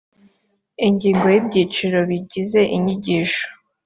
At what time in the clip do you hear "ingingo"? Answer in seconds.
0.87-1.25